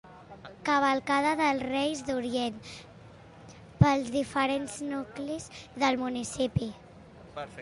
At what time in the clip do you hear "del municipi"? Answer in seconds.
5.85-6.73